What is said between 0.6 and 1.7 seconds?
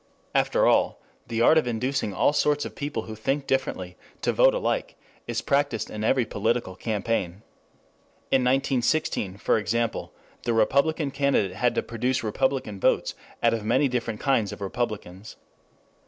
all, the art of